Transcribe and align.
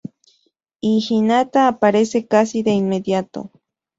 Y 0.79 1.05
Hinata 1.07 1.67
aparece 1.67 2.25
casi 2.27 2.63
de 2.63 2.71
inmediato. 2.71 3.51